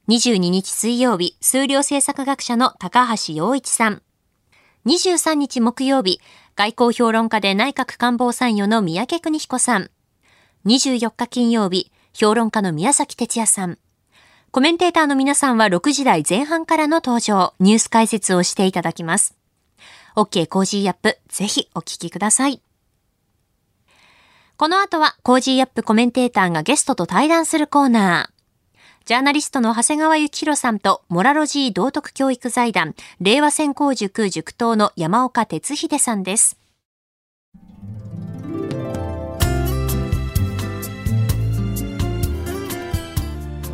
[0.09, 4.01] 22日水曜日、数量政策学者の高橋洋一さん。
[4.85, 6.19] 23日木曜日、
[6.57, 9.91] 外交評論家で内閣官房参与の宮家邦彦さん。
[10.65, 13.77] 24日金曜日、評論家の宮崎哲弥さん。
[14.49, 19.35] コメンテーターの皆さんは6時台前半からの登場、ニュース解説をしていただきます。
[20.15, 22.59] OK コージーアップ、ぜひお聞きください。
[24.57, 28.36] この後は Cozy up コメンテーターがゲストと対談するコーナー。
[29.07, 36.59] ジャーナリストの長谷川幸洋さんと、モラロジー道徳教育財団、令和専攻塾塾頭の山岡哲秀さんです。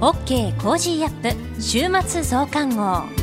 [0.02, 3.23] オッケーコージーアップ週末増刊号。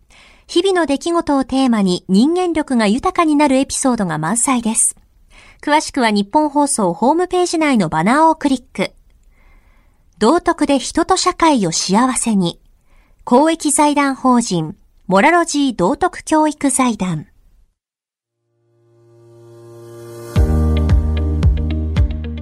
[0.51, 4.97] 日々の出来事をテーマに人間力が豊かになるエピソードが満載です。
[5.61, 8.91] 詳しくは日本放送ホームページ内のバナーをクリック。
[10.17, 12.59] 道徳で人と社会を幸せに。
[13.23, 14.75] 公益財団法人、
[15.07, 17.27] モラロジー道徳教育財団。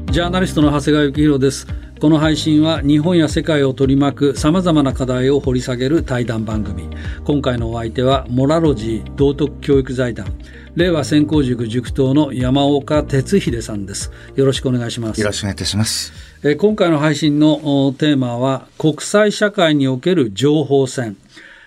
[0.10, 1.68] ジャーナリストの長谷川幸宏です。
[2.00, 6.88] この配信は日本や世界を取り巻く様々な課題を掘り下げる対談番組。
[7.26, 10.34] 今回のお相手は、モラロジー道徳教育財団、
[10.76, 14.14] 令和専攻塾塾頭の山岡哲秀さんです。
[14.38, 15.20] よろしくお願いします。
[15.20, 16.14] よろしくお願いいたします。
[16.42, 17.58] え今回の配信の
[17.98, 21.18] テーマは、国際社会における情報戦。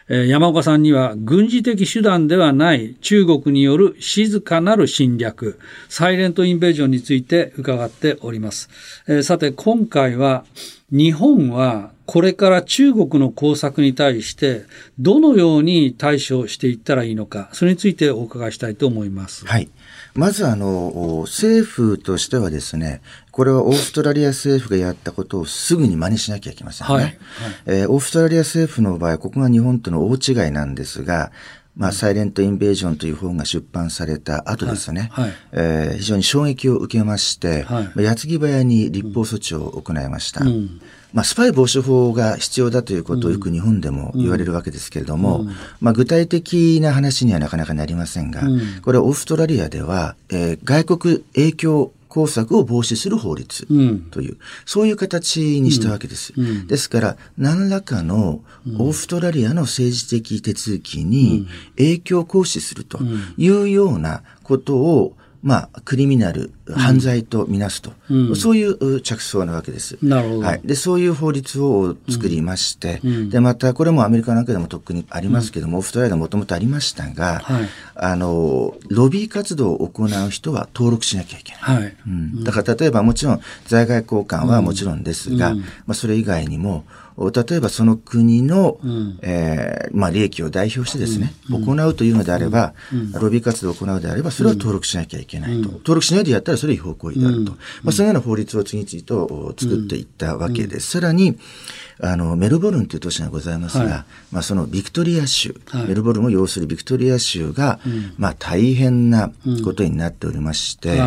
[0.08, 8.68] 山岡さんには軍事的手段ではない中国による静かなる侵略、サイレントインベージョンについて伺っております。
[9.08, 10.44] えさて、今回は
[10.90, 14.64] 日本はこれから中国の工作に対して
[14.98, 19.46] どのように対処していったらいいのか、それについてお伺いしたいと思います。
[19.46, 19.68] はい。
[20.14, 23.00] まずあの、政府としてはですね、
[23.32, 26.94] これはオーストラリア政府がやったことをすぐに真似しなきゃいけませんね。
[26.94, 27.04] はい。
[27.04, 27.16] はい、
[27.66, 31.32] えー、オーストラリア政府の場合、ここが日本との大違いなんですが、
[31.74, 35.24] まあ、サイレント・インベージョンという本が出版された後ですね、はい。
[35.24, 40.44] はい、えー、非常に衝撃を受けまして、はい、矢継ぎ早に立法措置を行いました。
[40.44, 40.80] うん
[41.12, 53.66] まあ、スパイ防止法が必要だということをよく日本でも言われるわけですけれども、うん、まあ、具体的な話にはなかなかなりませんが、うん、これはオーストラリアでは、えー、外国影響工作を防止する法律
[54.10, 56.34] という、うん、そういう形にしたわけです。
[56.36, 58.42] うん、ですから、何らかの
[58.78, 61.46] オーストラリアの政治的手続きに
[61.78, 62.98] 影響を行使すると
[63.38, 69.98] いうようなことを、まあ、クリミナル、犯罪とみなすと、うん、そういう着想なわけです。
[70.00, 70.40] なるほど。
[70.42, 70.60] はい。
[70.64, 81.60] で、そういう法律を作りまして、うん、で、また、これもアメリカなんかでもとっくにありますけども、オーストラリアでもともとありましたが、はい、あの、ロビー活動を行う人は登録しなきゃいけない。
[81.62, 81.96] はい。
[82.06, 86.84] うん、だから、例えばもちろん、在外交換はもちろんですが、まあ、それ以外にも、
[87.16, 95.70] 例えばその国の、うん、えー、まあ、利益を代表してですね、うん、行うというのであれば、うん、ロビー活動を行うのであれば、それは登録しなきゃいけないと。
[95.72, 97.52] 登録しないでやったらそれ違法行為であると。
[97.82, 100.92] まあ、そのような法律を次々と作っていったわけです。
[100.92, 101.38] さらに、
[102.00, 107.78] あの、メルボルンという都市がございますが、はい、まあ、そのビクトリア州、はい、メルボルンを要するビクトリア州が、
[108.16, 109.30] まあ、大変な
[109.64, 111.00] ことになっておりまして、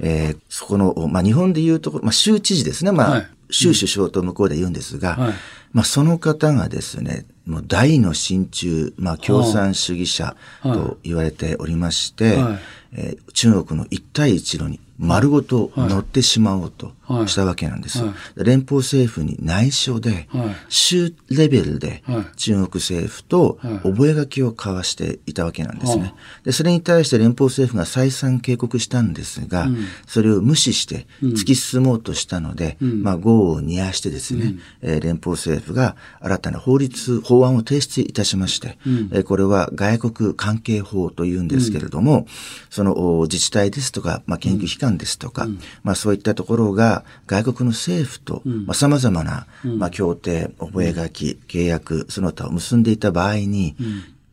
[0.00, 5.32] えそこの、まあ、日本でいうところ、まあ、州知事ですね、まあ、州首相と向こうで言うんですが、はい、
[5.72, 12.58] まあ、その方がですね、もう大の親中、まあ、共産主義者と言われておりまして、はい、
[12.94, 16.92] えー、中国の一帯一路に丸ごと乗ってしまおうと
[17.26, 18.02] したわけなんです。
[18.36, 20.28] 連邦政府に内緒で、
[20.68, 22.02] 州レベルで
[22.36, 26.14] 中国政府と覚書を交わしていたわけなんですね。
[26.44, 42.26] でそれに対して連邦政府が再三警告したんですが、うん、それを無視して突き進もうとしたので、うん、まあ、業を煮やしてですね、うん、えー、連邦政府が新たな法律、法案を提出いたしまして、うん、えー、これは外国関係法というんですけれども、
[42.70, 53.76] その自治体ですとか、まあ、研究機関ですとか、うん、まあそういったところが外国の政府と、まあ様々な、まあ協定、覚書、契約、その他を結んでいた場合に、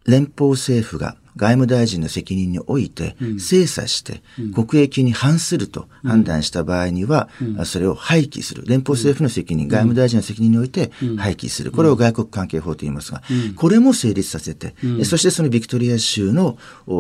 [0.06, 4.22] 連邦政府が外務大臣の責任において精査して
[4.54, 7.30] 国益に反すると判断した場合には、
[7.66, 8.64] それを廃棄する。
[8.66, 11.72] 連邦政府の責任、外務大臣の責任において廃棄する。
[11.72, 13.22] これを外国関係法と言いますが、
[13.56, 16.58] これも成立させて、そしてそのビクトリア州の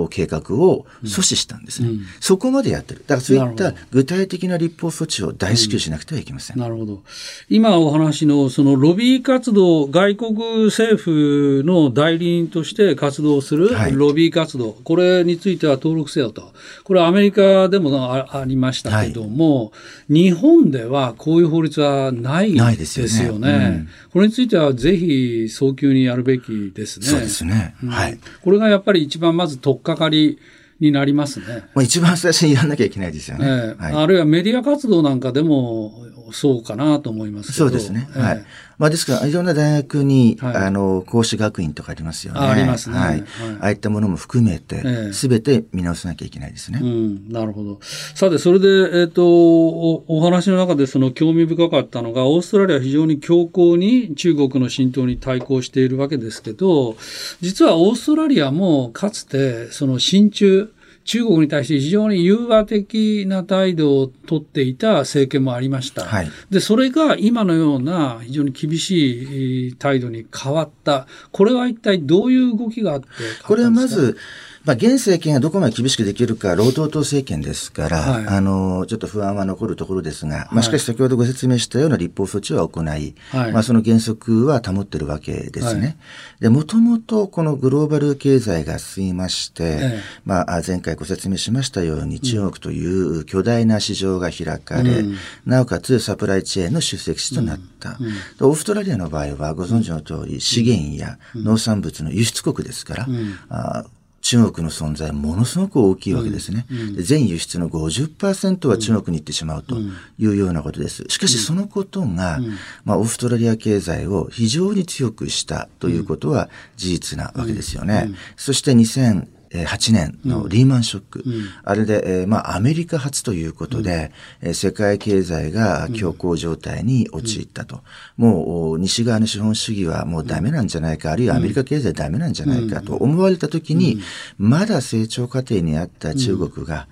[0.09, 1.89] 計画を阻止したんですね。
[2.19, 3.01] そこまでやってる。
[3.07, 6.59] だからそういった具体的な立法措置を大至急しなくてはいけません。
[6.59, 7.01] なるほど。
[7.49, 16.51] 今お話のそのロビー活動、外国政府の代理人として活動するロビー活動、これについては登録せよと。
[16.83, 19.71] これはアメリカでもありましたけども、は
[20.09, 23.25] い、日本ではこういう法律はないですよね。
[23.25, 27.05] よねうん、これについてはぜひ早急にやるべきですね。
[27.05, 27.75] そうですね。
[27.87, 28.19] はい。
[28.43, 30.39] これがやっぱり一番まず取っかかり
[30.79, 31.63] になりますね。
[31.73, 38.07] まあ、一番最初にやらなきゃいけないですよね、えーはい、あるいはメディア活動なんかでもそうかなと思いますそうですね。
[38.15, 38.45] えー、はい。
[38.79, 42.39] まあ、ですから、いろんな大学に、はい、あの、講師学院とかありますよね。
[42.39, 42.97] ありますね。
[42.97, 43.23] はい。
[43.59, 46.79] ああいったものも含めて、すべて見直さなきゃいけないですね。
[46.81, 47.79] うん、なるほど。
[47.81, 56.95] さて、それで、えっ、ー、とお、お話の中でその興味深かったのが、オーストラリアは非常に強硬に中国の浸透に対抗しているわけですけど、
[57.41, 60.71] 実はオーストラリアもかつて、その親中、
[61.05, 66.05] 中国に対して非常に融和的な態度をとっていた政権もありました。
[66.05, 71.07] はい、で、それが今のような非常に厳しい態度に変わった。
[71.31, 73.07] これは一体どういう動きがあって
[73.43, 74.17] これはまず、
[74.65, 85.97] まあ、現政権がどこまで厳しくできるか、労働党政権ですから、はい、あの、ちょっと不安は残るところですが、まあ、しかし先ほどご説明したような立法措置は行い、はい、まあ、その原則は保ってるわけですね。
[86.39, 97.97] で、もともとこのグローバル経済が進みまして、まあ、前回ご説明しましたように、中国という巨大な市場が開かれ、うん、なおかつサプライチェーンの出席地となった。
[97.99, 98.05] うん。
[98.07, 98.13] うん、
[98.51, 103.07] オーストラリアの場合は、ご存知の通り、資源や農産物の輸出国ですから、
[103.49, 103.85] あ
[104.21, 106.65] 中国の存在ものすごく大きいわけですね。
[106.71, 109.75] うんで全輸出の50%は中国に行ってしまうと
[110.17, 111.05] いうようなことです。
[111.07, 112.39] しかしそのことが、
[112.83, 118.11] まあ、オーストラリア経済を非常に強くしたということは事実なわけですよね。
[118.35, 124.11] そして2000 8年のリーマンショック、うん、あれで、えー、まあ、アメリカ初ということで、
[124.43, 127.81] うん、世界経済が強硬状態に陥ったと、
[128.19, 134.01] うん、もう西側の資本主義はもうダメなんじゃないか、あるいはアメリカ経済ダメなんじゃないかと思われたときに、
[134.37, 136.87] まだ成長過程にあった中国が、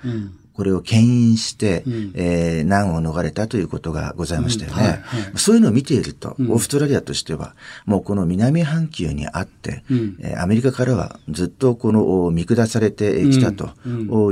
[0.58, 4.78] これを牽引して、うん、えー、難を逃れたということがございましたよね。
[4.78, 4.84] うん。
[4.86, 7.54] はいはい、そういうのを見ていると、うん、オーストラリアとしては、
[7.86, 13.70] もうこの南半球にあって、うん、えー、アメリカからはずっとこの見下されてきたと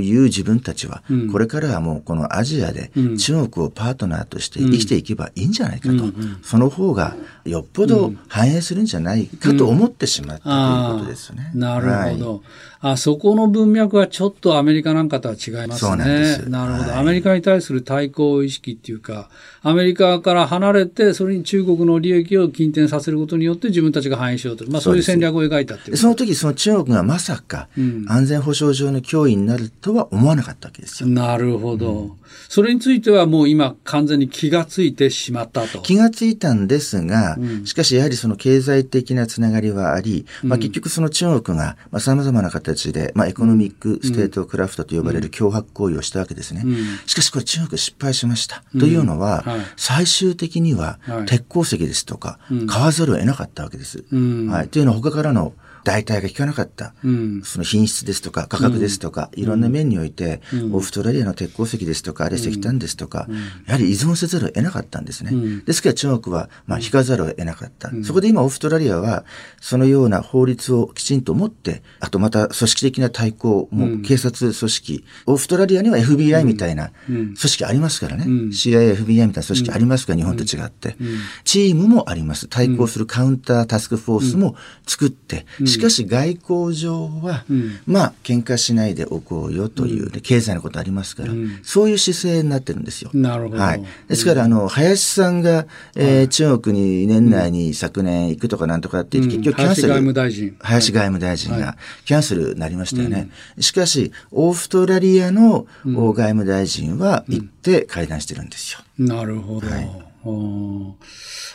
[0.01, 6.05] いう自分たちは、これからはもうこのアジアで中国をパートナーとして生きていけばいいんじゃないかと、
[6.41, 7.15] その方が
[7.45, 11.51] よっぽど反映するんじゃないかと思ってしまったということですね。
[11.53, 12.32] なるほど。
[12.32, 12.41] はい。
[12.82, 16.05] あそこの文脈はちょっとアメリカなんかとは違いますね。
[16.20, 16.49] なんです。
[16.49, 19.30] なるほど、はい、アメリカに対する対抗意識っていうか、
[19.61, 24.70] アメリカから離れて、それに中国の利益を近転させることによって自分たちが反映しようと。
[24.70, 27.68] まあそういう戦略を描いたっていうその時、その中国がまさか
[28.07, 31.09] 安全保障上の脅威になるとは思わなかったわけですよ。
[31.09, 31.91] なるほど。
[31.93, 32.11] うん、
[32.49, 35.80] それについてはもう今完全に気がついてしまったと。
[35.82, 46.63] 気がついたんですが、うん、しかしやはりその経済的なつながりはあり、まあ結局その中国が様々な形で、まあ economic statecraft と呼ばれる脅迫行為をしたわけですね。
[47.05, 48.63] しかしこれ中国失敗しました。
[48.80, 49.43] というのは、
[49.76, 54.03] 最終的には鉄鉱石ですとか、買わざるを得なかったわけです。
[54.49, 55.53] はい、というのは他からの
[55.86, 63.27] 代替が効かなかった、うん、その品質ですとか価格ですとか、うん、いろんな面において、うん、オーストラリアの鉄鉱石ですとか、あるいは石炭ですとか、
[63.67, 65.31] やはり依存せざるを得なかったんですね。
[65.65, 67.91] ですから中国は、まあ、引かざるを得なかった。
[68.03, 69.25] そこで今、オーストラリアは、
[69.61, 78.25] そのような法律をきちんと持って、あとまた組織的な対抗も警察組織、オーストラリアには FBI みたいな組織ありますからね。
[78.25, 80.97] CIA、FBI みたいな組織ありますが、日本と違って。
[81.43, 82.47] チームもあります。
[82.47, 84.55] 対抗するカウンタータスクフォースも
[84.88, 85.45] 作って、
[85.76, 93.11] しかし外交上は、うん、まあ喧嘩しないでおこうよという、ね、経済のことありますから、うん、そういう姿勢になってるんですよ。
[93.13, 93.61] なるほど。
[93.61, 93.84] はい。
[94.07, 99.88] ですから、あの、林さんが、えー、中国に年内に昨年行くとかなんとかって言って、結局キャンセル。
[99.89, 100.55] 林外務大臣。
[100.59, 103.30] 林外務大臣がキャンセルになりましたよね。
[103.59, 108.80] しかし、オーストラリアの外務大臣は行って会談してるんですよ。
[108.97, 109.67] なるほど。
[109.67, 110.14] はい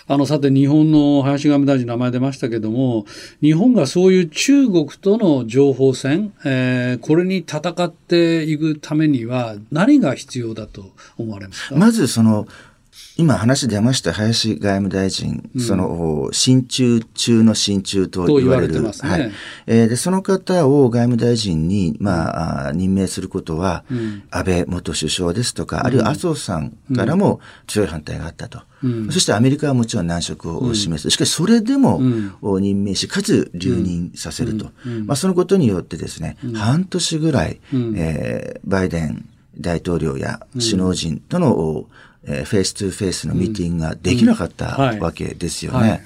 [0.07, 3.05] あの、さて、日本の林外務大臣の名前出ましたけども、
[3.41, 11.77] 日本がそういう中国との情報戦、えー、これに戦っていくためには、何が必要だと思われますか？
[11.77, 12.47] まず、その、
[13.21, 18.83] 今話出ました林外務大臣、うん、その、親中中の親中と言われる。
[18.83, 19.31] はい。
[19.67, 28.63] えー、で、その方を外務大臣に、まあ、任命することは、うん、安倍元首相ですとか、あるいは麻生さんからも強い反対があったと。
[28.83, 31.11] うん、そしてアメリカはもちろん難色を示す。
[31.11, 32.01] しかし、それでも、
[32.41, 34.71] 任命し、かつ留任させると。
[35.05, 37.61] まあ、そのことによってですね、半年ぐらい、
[37.97, 41.85] えー、バイデン大統領や首脳陣との、
[42.25, 45.91] えー、フェイス2フェイスのミーティングができなかったわけですよね。
[45.91, 46.01] はい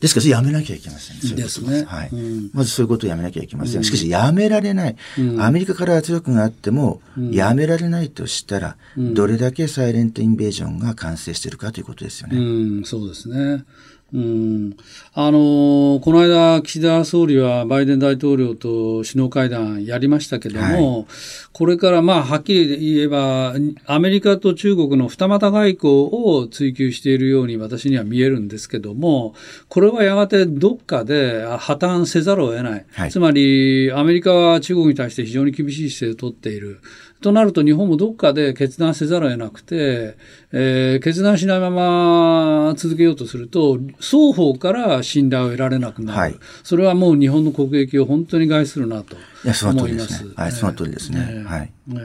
[0.00, 1.34] ですから、やめなきゃいけません。
[1.34, 1.82] ですね。
[1.82, 3.82] はい、うん、まずそういうことをやめなきゃいけません。
[3.82, 4.96] しかし、やめられない。
[5.18, 12.38] うん、アメリカから圧力があっても、やめられないとしたら、どれだけサイレントインベージョンが完成しているかということですよね。
[12.38, 12.40] う
[12.82, 13.64] ん、そうですね。
[14.10, 14.76] うん。
[15.12, 21.06] あのこの間、岸田総理はバイデン大統領と首脳会談やりましたけども、はい、
[21.52, 23.54] これからまあはっきり言えば、
[23.84, 29.34] アメリカと中国の二股外交を追求しているように私には見えるんですけども、
[29.68, 36.80] これはやがてどっかで破綻せざるを得ない、はい、つまりアメリカは中国に対して非常に厳しい姿勢を取っている。
[37.20, 40.16] となると日本もどっかで決断せざるを得なくて、
[40.52, 46.18] えー、決断しないまま続けようとすると、双方から信頼を得られなくなる。
[46.18, 49.16] はい、それはもう日本の国益を本当に害するなと
[49.64, 50.24] 思います。
[50.24, 51.44] いはい、その通りですね。
[51.44, 51.72] はい。
[51.88, 52.02] ね、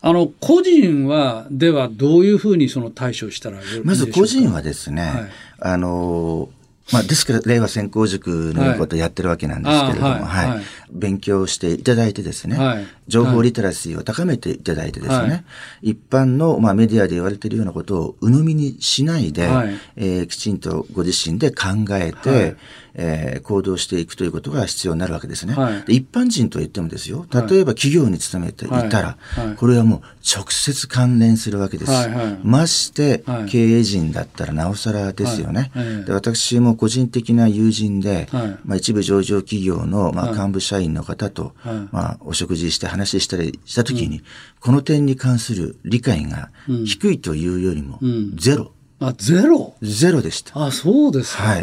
[0.00, 6.48] あの、個人は、ではどういうふうにその対処したらよいまず個人はですね、はい、あの
[6.90, 15.44] まあ、ですから、令和専攻塾のことをやってるわけなんですけれども、はい、はい、勉強していただいてですね、はい、情報リテラシーを高めていただいてですね、
[15.80, 22.56] 一般の、まあ、メディアで言われているようなことを鵜呑みにしないで、はい、えー、きちんとご自身で考えて、
[22.94, 25.54] えー、行動していくということが必要になるわけですね。
[25.54, 30.00] はい、一般人と言ってもですよ、例えば企業に勤めていたら、はい、これはもう
[30.36, 31.92] 直接関連するわけです。
[31.92, 32.10] はい。
[32.10, 35.70] はい、まして、経営陣だったらなおさらですよね。
[36.06, 38.26] で私も個人的な友人で、
[38.64, 41.52] まあ、一部上場企業の、まあ、幹部社員の方と、
[41.92, 44.24] まあ、お食事して話したりしたときに、うん、
[44.58, 46.50] この点に関する理解が
[46.84, 48.00] 低いというよりも、
[48.34, 48.72] ゼロ。
[48.98, 49.76] あ、ゼロ？
[49.80, 50.60] ゼロでした。
[50.60, 51.44] あ、そうですか。
[51.44, 51.60] はい。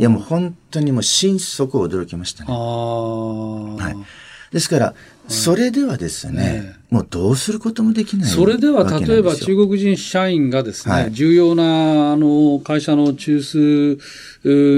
[0.00, 2.52] いや、もう本当にもう心底驚きましたね。
[2.52, 4.52] はい。
[4.52, 4.94] ですから、
[5.28, 13.98] それではですね、もうどうすることもできないそれでは例えば中国人社員がですね、はい、重要なあの会社の中枢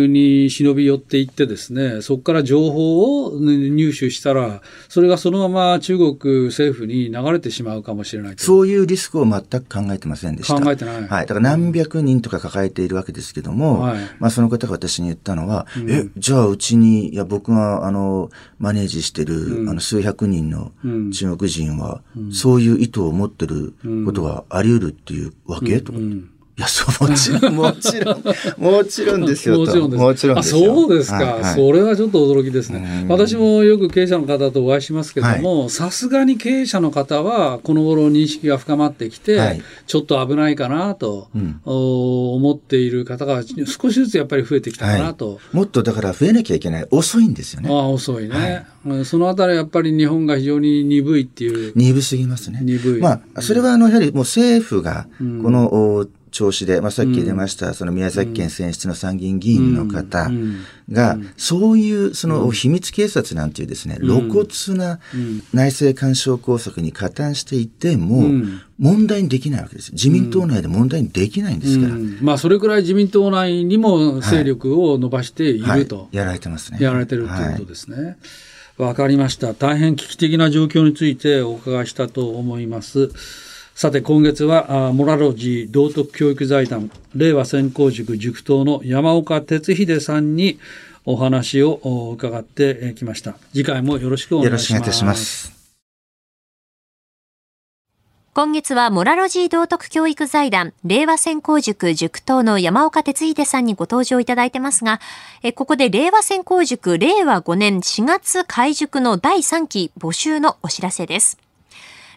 [0.08, 10.60] に忍び寄っていってですね、そこから情報を入手したら、それがそのまま中国政府に流れてしまうかもしれないそういうリスクを全く考えてませんでした。
[10.60, 11.06] 考えてない。
[11.06, 11.26] はい。
[11.26, 20.72] だから何百人とか抱えているわけですけども、はい、まあその方が私に言ったのは、うん、え、じゃあうちに、いや僕があの、マネージしてる、うん、あの数百人の
[21.12, 23.74] 中国人は、そういう意図を持ってる
[24.04, 25.98] ことがあり得るっていうわけ、とか。
[26.58, 28.22] いや、そう、もちろん、 もちろん、
[28.56, 29.58] もちろんですよ。
[29.58, 30.00] もちろんです。
[30.00, 33.04] もちろんですそうですか、はいはい、それはちょっと驚きですね。
[33.10, 45.38] 私もよく経営者の方とお会いしますけども、さすがに経営者の方は、この頃認識が深まってきて、はい、ちょっと危ないかなと、うん、思っている方が少しずつやっぱり増えてきたかなと。
[45.52, 46.86] もっとだから増えなきゃいけない。
[46.90, 47.68] 遅いんですよね。
[47.70, 48.64] ああ、遅いね。
[49.04, 51.72] そのあたりやっぱり日本が非常に鈍いっていう。
[51.76, 52.60] 鈍すぎますね。
[52.62, 53.02] 鈍い。
[53.02, 60.30] まあ、それはあの、やはりもう政府が、この、うん調子で、まあ、さっき出ました、その宮崎県選出の参議院議員の方
[60.92, 65.00] が、そういうその秘密警察なんていうですね、露骨な
[65.54, 68.28] 内政干渉工作に加担していても、
[68.78, 69.92] 問題にできないわけです。
[69.92, 71.94] 自民党内で問題にできないんですから。
[72.20, 76.08] まあ、それくらい自民党内にも勢力を伸ばしていると。
[76.12, 76.78] やられてますね。
[76.82, 78.18] やられてるということですね。
[78.76, 79.54] わ、かりました。
[79.54, 83.10] 大変危機的な状況についてお伺いしたと思います。
[83.76, 90.58] さて今月はモラロジー道徳教育財団令和専攻塾塾頭の山岡哲秀さんに
[91.04, 93.34] お話を伺ってきました。
[93.52, 95.04] 次回もよろしくお願いします。
[95.04, 95.74] ます。
[98.32, 105.00] 今月はモラロジー道徳教育財団令和専攻塾塾頭の山岡哲秀さんにご登場いただいてますが、
[105.42, 111.45] えここで令和専攻塾令和5年4月開塾の第3期募集のお知らせです。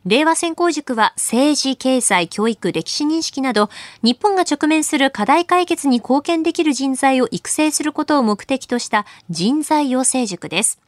[0.05, 3.69] 令和専攻塾は政治、経済、教育、歴史認識など、
[4.01, 10.79] 日本が直面する課題解決に貢献できる人材を育成することを目的とした人材養成塾です。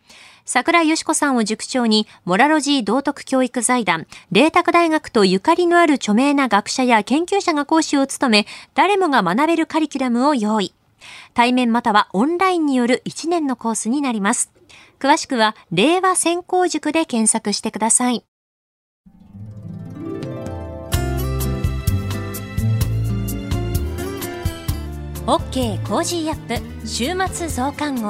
[0.45, 10.73] 桜井よし子さんを塾長に、モラロジー道徳教育財団、麗澤大学とゆかりのある著名な学者や研究者が講師を務め、誰もが学べるカリキュラムを用意。
[11.33, 14.51] 対面またはオンラインによる1年のコースになります。
[14.99, 18.23] 詳しくは、令和専攻塾で検索してください。
[25.31, 28.07] OK Cozy up 週末増刊号。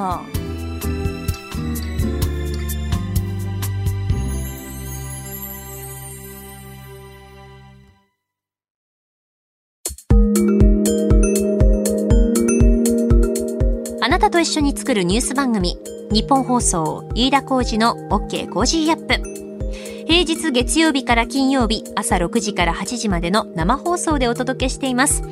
[14.00, 15.76] あなたと一緒に作るニュース番組
[16.10, 19.32] 日本放送飯田浩二の OK コージーアップ。
[20.08, 25.22] 平日月曜日から金曜日朝6時から8時までの生放送でお届けしています。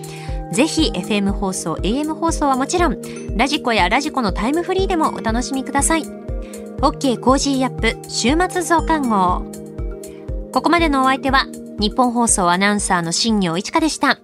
[0.52, 2.98] ぜひ FM 放送、AM 放送はもちろん、
[3.36, 6.02] ラジコやラジコのタイムフリーでもお楽しみください。
[6.80, 9.42] OK Cozy up 週末増刊号。
[10.52, 11.46] ここまでのお相手は、
[11.78, 14.18] ニッポン放送アナウンサーの新行市佳でした。